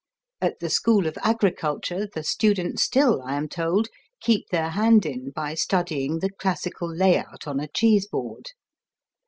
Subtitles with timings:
[0.41, 3.87] At the School of Agriculture the students still, I am told,
[4.19, 8.47] keep their hand in by studying the classical layout on a cheese board.